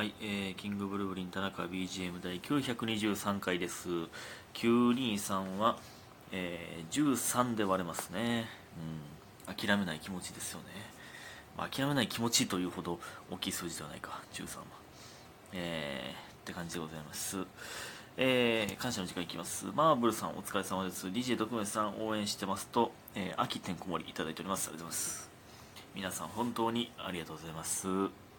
[0.00, 3.86] はい、えー、キングブルーリン田中 BGM 第923回です。
[4.54, 5.76] 923は、
[6.32, 8.46] えー、13で割れますね。
[9.46, 9.54] うん。
[9.54, 10.64] 諦めない気持ちですよね、
[11.54, 12.98] まあ、諦めない気持ちというほど
[13.30, 14.22] 大きい数字ではないか。
[14.32, 14.64] 13は。
[15.52, 17.44] えー、って感じでございます。
[18.16, 19.66] えー、感謝の時間いきます。
[19.74, 21.08] マーブルさんお疲れ様です。
[21.08, 24.68] DJ 特命さん応援してますと、えー、秋てんこ盛りいただいております。
[24.68, 25.30] ありがとうございます。
[25.94, 28.29] 皆さん本当にありがとうございます。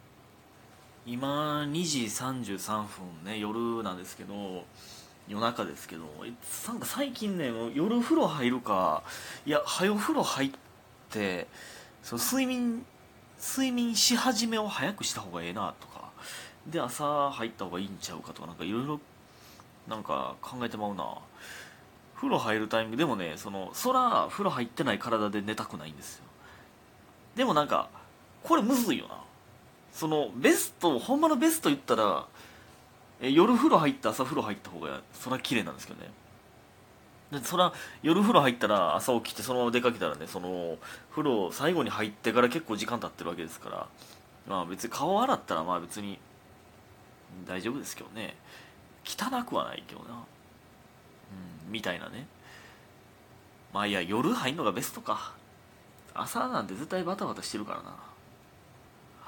[1.05, 4.65] 今2時33分ね夜なんですけど
[5.27, 6.05] 夜中ですけど
[6.67, 9.03] なんか最近ねもう夜風呂入るか
[9.45, 10.51] いや早風呂入っ
[11.09, 11.47] て
[12.03, 12.85] その睡眠
[13.39, 16.11] 睡眠し始めを早くした方がええなとか
[16.67, 18.99] で朝入った方がいいんちゃうかとかなんかいろいろ
[19.87, 21.17] なんか考えてまうな。
[22.21, 26.25] 風呂入るタイミングでもねそのそら風呂入ってない体で寝たくないんですよ。
[27.35, 27.89] でもなんか
[28.43, 29.20] これむずいよな。
[29.93, 32.25] そのベストほんまのベスト言ったら
[33.21, 36.11] え夜風呂入って朝風呂入った方がそれは綺麗なんですけどね。
[37.31, 37.71] でそら
[38.03, 40.77] 夜風呂入ったら朝起きてそのまま出かけたらねその
[41.11, 43.87] 風呂最後に入ってから結構時間経ってるわけですから
[44.47, 46.19] まあ別に顔洗ったらまあ別に
[47.47, 48.35] 大丈夫ですけどね。
[49.05, 50.05] 汚くはないけどな。
[50.11, 52.27] うんみたいなね。
[53.73, 55.33] まあいや夜入んのがベストか。
[56.13, 57.95] 朝なんて絶対バタバタしてるからな。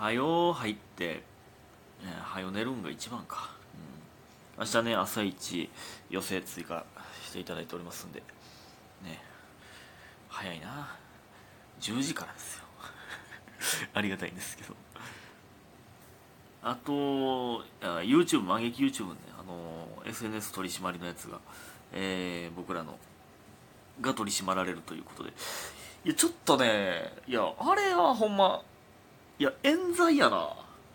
[0.04, 3.52] はよ入って、えー、はよ寝るんが一番か、
[4.58, 5.70] うん、明日ね朝一
[6.10, 6.84] 予定追加
[7.26, 8.20] していただいておりますんで
[9.02, 9.24] ね
[10.28, 10.98] 早いな。
[11.80, 12.64] 10時からですよ。
[13.96, 14.76] ありがたいんですけど。
[16.64, 17.64] あと
[18.02, 21.40] YouTube 万劇 YouTube ねあの SNS 取り締まりのやつが、
[21.94, 23.00] えー、僕らの
[24.02, 25.32] が取り締まられるということで。
[26.04, 28.62] いやちょっとねいやあれはほんま
[29.40, 30.50] いや冤罪やな。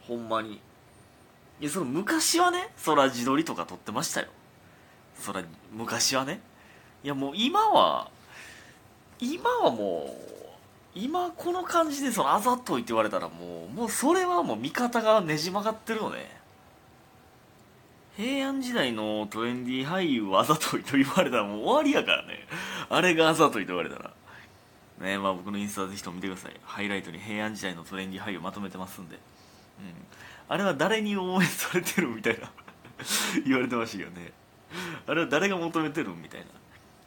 [0.06, 0.60] ほんまに。
[1.60, 4.28] いやその昔はねそら自撮りとか撮ってましたよ。
[5.18, 6.40] そら昔はね。
[7.02, 8.10] いやもう今は
[9.20, 10.38] 今はもう
[10.94, 16.38] 今この感じでそのあざといって言われたらもうもうそれはもう見方がねじ曲がってるよね。
[18.16, 22.46] 平安時代のトレンディ俳優あざといと言われたらもう終わりやからね。
[22.88, 24.10] あれがあざといと言われたら。
[25.00, 26.52] ねまあ僕のインスタぜひとも見てください。
[26.64, 29.20] ハイライトに平安時代のトレンディ俳優まとめてますんで、うん、
[30.48, 32.50] あれは誰に応援されてるみたいな
[33.46, 34.32] 言われてましたけどね。
[35.06, 36.46] あれは誰が求めてるみたいな。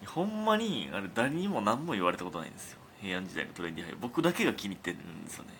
[0.07, 2.79] ほんまにあれ誰にも何も言われたことないんですよ。
[3.01, 5.51] 平安時代のトレンディ俳優僕だけが気に入ってるんですよね。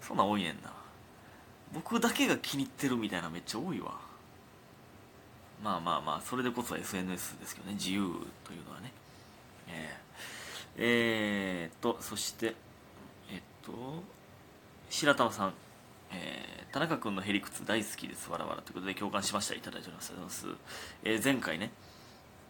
[0.00, 0.72] そんなん多いねんな。
[1.72, 3.98] 僕だけが気に入ってるみたいなめっちゃ多いわ。
[5.62, 7.74] まあまあまあそれでこそ SNS ですけどね。
[7.74, 8.00] 自由
[8.44, 8.92] というのはね。
[9.68, 10.35] えー、
[10.76, 12.54] えー、とそして
[13.30, 13.72] えっと
[14.90, 15.54] 白玉さん。
[16.12, 18.30] えー、田中君のへりくつ大好きです。
[18.30, 18.62] わらわら。
[18.62, 19.54] ということで共感しました。
[19.54, 20.12] いただいております。
[20.12, 20.62] ありがとうございます、
[21.02, 21.72] えー、前回ね、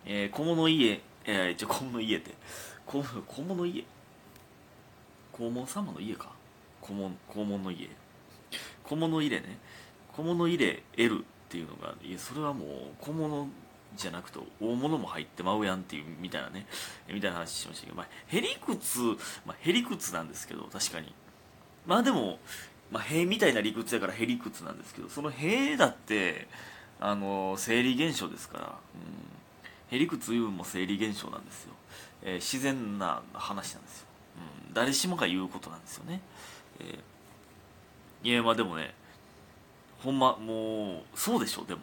[0.05, 1.01] えー、小物家。
[1.25, 2.35] えー、一応小物家って。
[2.85, 3.85] 小小物家？
[5.37, 6.33] 黄門様の家か？
[6.83, 7.89] 黄門黄門の家。
[8.85, 9.59] 小物入れね。
[10.13, 12.69] 小物入れ L っていうのがいやそれはもう
[13.01, 13.49] 小物
[13.97, 16.67] じゃなくて大物も入ってまうやんっていうみたいなね
[17.09, 18.99] みたいな話しましたけど、まあ、へりくつ、
[19.45, 21.13] まあ、へりくつなんですけど確かに。
[21.87, 22.39] まあでも、
[22.91, 26.49] まあ、へみたいな理屈やからへりくつなんですけどそのへだって
[26.99, 28.75] あの生理現象ですから、
[29.91, 31.73] うん、へりくついうも生理現象なんですよ、
[32.23, 34.07] えー、自然な話なんですよ、
[34.69, 36.21] うん、誰しもが言うことなんですよね、
[36.81, 38.95] えー、いやまあでもね
[40.03, 41.83] ほんまもうそうでしょでも。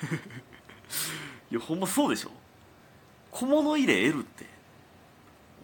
[1.50, 2.30] いやほんまそうでしょ。
[3.30, 4.46] 小物入れ L って。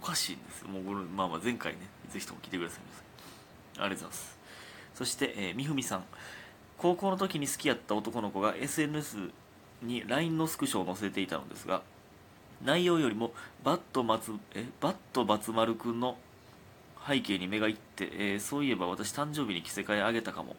[0.03, 0.69] おかしいんですよ。
[0.69, 1.78] もうこれまあまあ前回ね
[2.11, 2.81] ぜひとも聞いてください
[3.78, 4.39] ありがとうございます。
[4.95, 6.05] そして、えー、みふみさん。
[6.77, 9.17] 高校の時に好きやった男の子が SNS
[9.83, 11.83] に LINE のスクショを載せていたのですが
[12.62, 16.16] 内容よりもバット松えバットバツ丸くんの
[17.06, 20.56] 背景に目がいって、えー、そういえば私誕生日に着せ替えあげたかも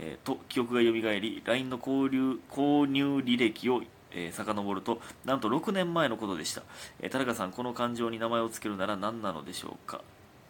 [0.00, 3.82] えー、と記憶が蘇り LINE の購入購入履歴を、
[4.18, 6.62] えー、遡るとなんと6年前のことでした、
[7.00, 10.00] えー、田中さんこの感情に名前を付けるなら何なのでしょうか？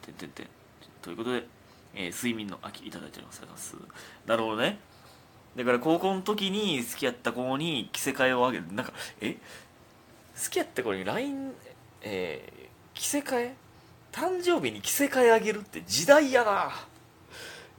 [0.03, 0.47] てんてんてん。
[1.03, 1.47] ということで、
[1.95, 3.77] えー、睡眠の秋いただいております。
[4.27, 4.79] なるほどね。
[5.57, 8.65] だから高校の時に好きやった子に着せ替えをあげる。
[8.73, 9.35] なんかえ？
[9.35, 9.39] 好
[10.51, 11.53] きやった子に LINE
[12.01, 13.55] えー、着せ替え？
[14.13, 16.71] 誕生日に着せ替えあげるって時代やな。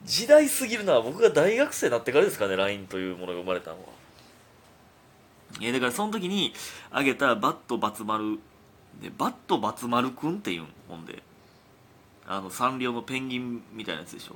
[0.05, 1.01] 時代すぎるな。
[1.01, 3.98] 僕が大学生になってからですかね LINE というものが生まれたのは。
[5.59, 6.53] いやだからその時に
[6.91, 8.39] あげたバットバツ丸
[9.01, 11.23] でバットバツ丸くんっていうんほんで
[12.27, 14.35] あのサンリオのペンギンみたいなやつでしょ。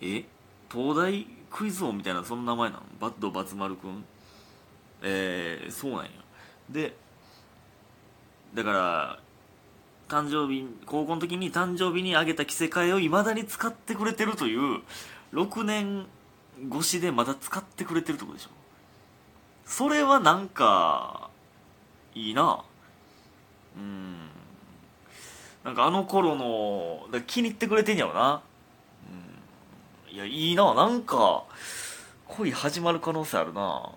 [0.00, 0.24] え？
[0.70, 4.04] 東大クイズ王みたいなその名前なのバッドバツマルくん？
[5.02, 6.10] えー、そうなんや。
[6.68, 6.96] で
[8.54, 9.18] だから
[10.08, 14.80] 誕生日高校の時に誕生日にあげた着せ替えをいまだに使ってくれてるという
[15.32, 16.06] 6年
[16.72, 18.50] 越しでまだ使ってくれてるってことでしょ。
[19.66, 21.28] それはなんか
[22.14, 22.64] いいな。
[23.76, 24.28] うん。
[25.64, 28.40] なんかあの頃のだ気に入ってくれてんやろな、
[30.08, 30.72] うん、いやいいな。
[30.74, 31.44] なんか
[32.28, 33.90] 恋始まる可能性あるな。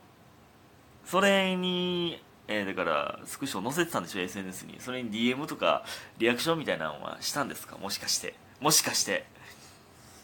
[1.06, 4.78] それにえー、だからスクショ載せてたんでしょ？SNS に。
[4.80, 5.86] それに DM とか
[6.18, 7.78] リアクションみたいなのはしたんですか？
[7.78, 8.34] もしかして。
[8.60, 9.28] もしかして。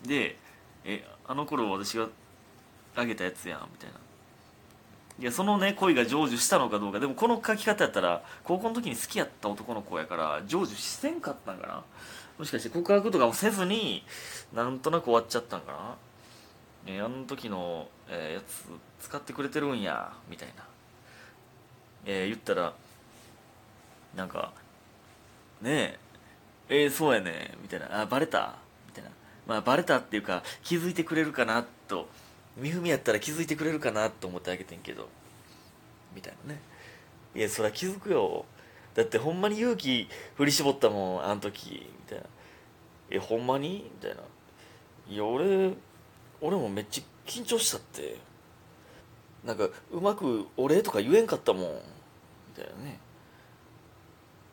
[0.05, 0.37] で
[0.83, 2.07] えあの頃私が
[2.95, 3.99] あげたやつやんみたいな。
[5.17, 6.99] いやそのね恋が成就したのかどうか。
[6.99, 11.83] でもこの書き方やったら高校の時に好きやった男の子やから成就してんかったんかな。
[12.37, 14.03] もしかして告白とかもせずに
[14.53, 15.95] なんとなく終わっちゃったんかな。
[16.87, 18.65] え、あの時の、えー、やつ
[19.07, 20.63] 使ってくれてるんやみたいな。
[22.05, 22.73] えー、言ったら
[24.15, 24.51] なんか
[25.61, 25.97] ね
[26.67, 28.01] ええー、そうやねみたいな。
[28.01, 28.55] あバレた
[28.87, 29.09] みたいな。
[29.47, 32.09] まあバレたっていうか気づいてくれるかなと
[32.57, 35.07] 美文やったら気づいてくれるかなと思ってあげてんけど。
[36.15, 36.61] みたいなね。
[37.35, 38.45] いやそりゃ気づくよ。
[38.93, 41.69] だってほんまに勇気振り絞ったもんあの時。
[41.71, 42.25] みたいな。
[43.09, 43.91] えほんまに？
[43.93, 44.21] みたいな。
[45.07, 45.73] いや俺
[46.41, 48.17] 俺もめっちゃ緊張したって。
[49.43, 51.61] なんかうまくお礼とか言えんかったもん。
[51.63, 51.69] み
[52.55, 52.99] たいなね。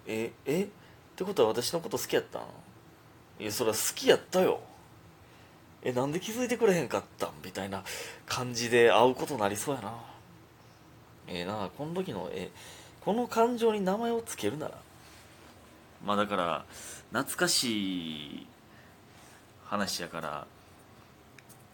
[0.07, 0.63] ええ？
[0.65, 0.67] っ
[1.15, 2.43] てことは私のこと好きやったん？
[3.39, 4.61] いやそりゃ好きやったよ。
[5.85, 7.31] えなんで気づいてくれへんかったん？
[7.45, 7.83] みたいな
[8.27, 9.93] 感じで会うことになりそうやな。
[11.27, 12.51] ええー、なこの時のえ
[13.05, 14.79] この感情に名前を付けるなら。
[16.05, 16.65] まあだから
[17.13, 18.47] 懐かしい
[19.65, 20.47] 話やから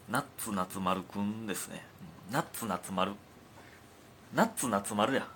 [0.09, 1.85] ナッツ夏丸くんですね。
[2.31, 3.13] ナッツ夏丸。
[4.35, 5.27] ナッツ夏丸や。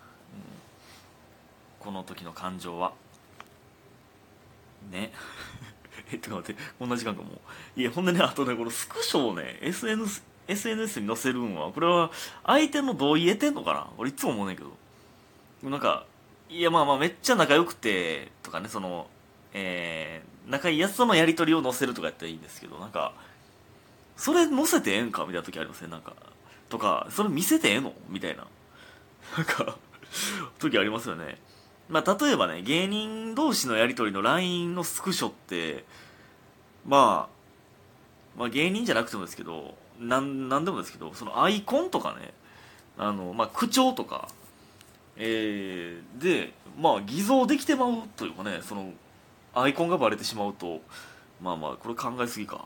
[1.81, 2.93] この時の感情は。
[4.91, 5.13] ね。
[6.12, 7.41] えっと待ってこんな時間かも
[7.76, 12.11] いやほんでねあとねこのスクショをね SNS, SNS に載せるんはこれは
[12.44, 13.88] 相手の同意得てんのかな？
[13.99, 14.70] 俺いつも思うねんけど。
[15.69, 16.05] なんか
[16.50, 19.06] いやまあまあめっちゃ仲良くてとかねその
[19.55, 23.14] えー、仲いいやつとのやり取りを載せるとかやったらいいんですけどなんか
[24.17, 25.23] それ載せてええんか？
[25.23, 26.14] みたいな時ありません、ね、なんか
[26.69, 27.93] とかそれ見せてええの？
[28.09, 28.47] みたいな。
[29.37, 29.79] なんか
[30.59, 31.38] 時ありますよね。
[31.93, 35.85] まあ、例えばね、芸人同士のやり取りの LINE のスクショって、
[36.87, 42.33] まあ、まあ芸人じゃなくてもですけど、なん、なんでもですけど、そのアイコンとかね、
[42.97, 44.29] あの、まあ、口調とか、
[45.19, 48.93] えー、で、まあ、偽造できてまうというかね、その、
[49.55, 50.81] アイコンがバレてしまうと、
[51.43, 52.65] まあまあ、これ考えすぎか。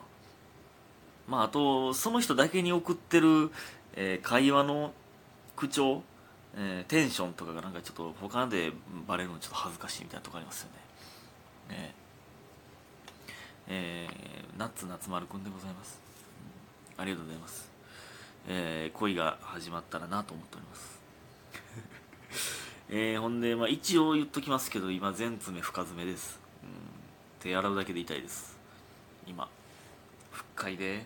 [1.27, 3.51] まあ、あと、その人だけに送ってる、
[3.97, 4.93] えー、会話の
[5.57, 6.03] 口調、
[6.57, 8.73] えー、テンションとかがなんかちょっと他で
[9.07, 10.71] バレるのちょっと恥ずかしいみたいなとこありますよ
[11.69, 11.77] ね。
[11.77, 11.95] ね
[13.69, 14.09] え。
[14.57, 16.01] ー、ナッツ夏丸くんでございます、
[16.97, 17.69] ありがとうございます、
[18.49, 21.01] えー、恋が始まったらなと思っております。
[22.89, 26.71] えー、ほんで、まあ、一応言っときますけど今全爪深爪です、うん、
[27.41, 28.57] 手洗うだけで痛いです。
[29.27, 29.49] 今。
[30.33, 31.05] 深海で。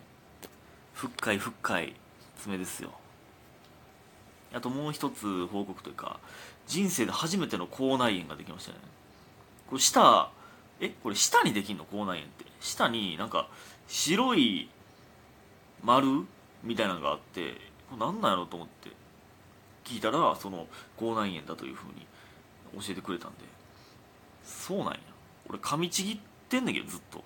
[0.93, 1.95] 深い深い
[2.37, 3.00] 爪ですよ。
[4.53, 6.19] あともう一つ報告というか
[6.67, 8.77] 人生で初めての口内炎ができましたね。
[9.69, 10.29] これ舌
[10.81, 11.85] えこれ舌にできんの？
[11.85, 12.45] 口内炎って。
[12.59, 13.47] 舌になんか
[13.87, 14.69] 白い
[15.83, 16.25] 丸
[16.63, 17.53] みたいなのがあって
[17.89, 18.91] これ何なんやろと思って
[19.83, 20.67] 聞いたらその
[20.97, 22.05] 口内炎だというふうに
[22.81, 23.37] 教えてくれたんで。
[24.43, 24.99] そうなんや。
[25.49, 26.17] 俺噛みちぎっ
[26.49, 27.23] てんねんけどずっと。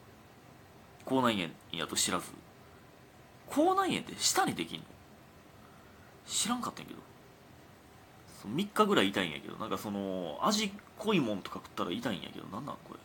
[1.06, 2.26] 口内炎やと知らず。
[3.48, 4.84] 口内炎って舌にできんの？
[6.28, 7.00] 知らんかったんやけど。
[8.48, 13.00] 3日ぐらい痛いんやけどなんかその味濃いもんとか食ったら痛いんやけどなんなんこれ。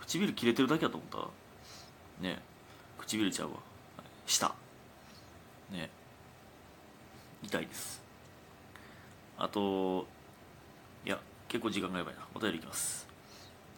[0.00, 1.18] 唇切れてるだけだと思った。
[1.18, 1.24] ら
[2.20, 2.40] ね。
[2.98, 3.56] 唇ちゃうわ。
[4.26, 4.52] 舌。
[5.70, 5.90] ね。
[7.42, 8.02] 痛いです。
[9.38, 10.06] あと
[11.04, 12.20] いや結構時間がやばいな。
[12.34, 13.06] お便りいきます。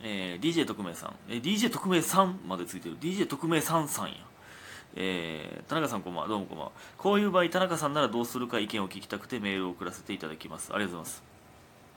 [0.03, 2.99] えー、DJ 特命さん、えー、DJ 特命さんまでついてる。
[2.99, 4.17] DJ 特命さんさんや。
[4.97, 6.29] えー、田中さんこんばんは。
[6.29, 6.73] どうもこんばんは。
[6.99, 10.73] こういう場合田中さんならどうするか意見を聞きたくてメールを送らせていただきます。
[10.73, 11.25] ありがとうございます。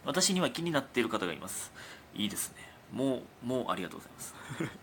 [0.06, 1.72] 私には気になっている方がいます。
[2.16, 2.78] いいですね。
[2.92, 4.36] もうもうありがとうございます、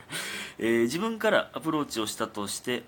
[0.58, 2.84] えー、自分からアプローチをしたとして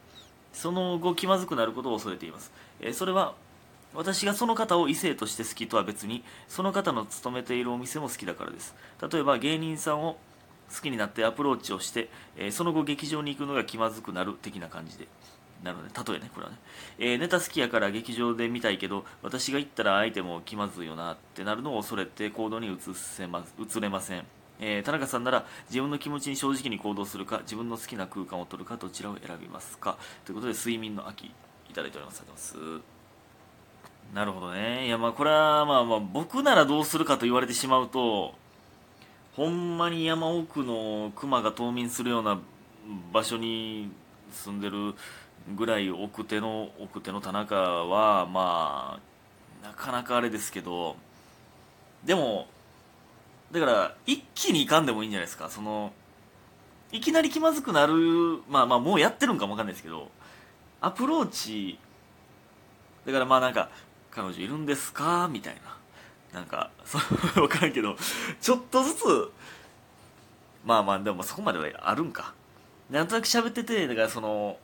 [0.52, 3.34] その後気まずくなることを恐れています、えー、それは
[3.94, 8.74] 私がその方を異性として好きとは別にその方の勤めているお店も好きだからです。
[9.10, 10.18] 例えば芸人さんを
[10.74, 15.08] 好きになってアプローチをして、えー、その後劇場に行くのが気まずくなる的な感じで。
[15.62, 15.94] なるほどね。
[16.06, 16.58] 例えねこれはね、
[16.98, 24.24] えーネタ好きやから劇場で見たいけど私が行ったら相手も気まずいよなってなるのを恐れて行動に移せま移れません、
[24.60, 29.96] えー田中さんなら自分の気持ちに正直に行動するか自分の好きな空間を取るかどちらを選びますか？
[30.26, 32.20] ということで睡眠の秋いただいております。
[32.20, 32.84] ありがとうございます
[34.14, 34.86] なるほどね。
[34.86, 38.34] いやまあこれはまあまあ僕ならどうするかと言われてしまうと
[39.36, 42.38] ほんまに山奥の熊が冬眠するような
[43.12, 43.90] 場所に
[44.32, 44.94] 住んでる
[45.54, 48.98] ぐらい奥手の奥手の田中はま
[49.62, 50.96] あなかなかあれですけど
[52.02, 52.46] でも
[53.52, 55.50] だから一気にいかんでもいいんじゃないですか。
[55.50, 55.92] その
[56.90, 57.92] いきなり気まずくなる
[58.48, 60.08] まあまあもうやってるんかもわかんないですけど
[60.80, 61.78] アプローチ
[63.04, 63.68] だからまあなんか
[64.10, 65.28] 彼女いるんですか？
[65.30, 65.75] みたいな。
[66.36, 67.00] なんかそう
[67.48, 67.96] 分からんけど
[68.42, 69.32] ちょっとずつ
[70.66, 72.34] まあまあでもそこまではあるんか。
[72.90, 74.58] なんとなく喋っててだからその、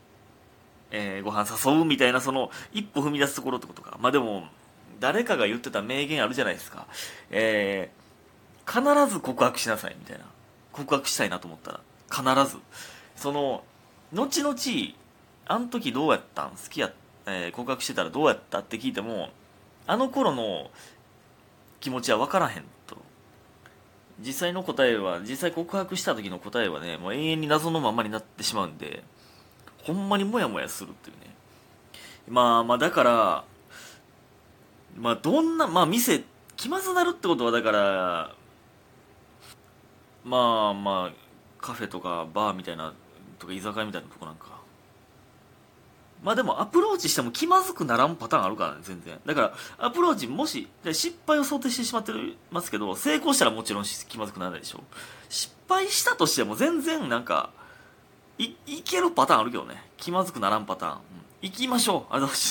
[0.91, 3.97] えーご飯誘うみたいなその一歩踏み出すところってことか。
[4.01, 4.47] まあでも
[5.01, 6.87] 誰かが言ってた名言あるじゃないですか。
[7.31, 8.03] えー
[8.65, 10.25] 必ず告白しなさいみたいな。
[10.73, 12.59] 告白したいなと思ったら必ず。
[13.17, 13.65] その
[14.13, 14.55] 後々
[15.47, 16.51] あの時どうやったん？
[16.51, 16.93] 好きや、
[17.27, 18.59] えー告白してたらどうやった？
[18.61, 19.31] って聞いても
[19.87, 20.71] あの頃の
[21.83, 22.97] 気持ちは分からへんと。
[24.21, 29.03] 実際の答えは実際告白した時の答えはねもう永遠に謎のままになってしまうんで
[29.83, 31.35] ほんまにモヤモヤするっていうね。
[32.29, 33.45] まあまあだから
[34.97, 36.23] まあどんなまあ店
[36.57, 38.35] 気まずなるってことはだから
[40.25, 41.13] まあまあ
[41.61, 42.95] カフェとかバーみたいな
[43.41, 44.62] とか居酒屋みたいなとこなんか。
[46.23, 49.19] まあでもアプローチしても気まずくならんパターンあるからね全然。
[49.27, 52.13] だからアプローチもし失敗を想定してしまって
[52.51, 54.81] ますけど成功したらもちろん気まずくならないでしょ
[55.29, 57.51] 失敗したとしても全然なんか
[58.39, 59.83] いいけるパターンあるけどね。
[59.97, 61.01] 気まずくならんパターン、うん。
[61.43, 61.97] 行きましょう。
[61.97, 62.43] ありがとうございます。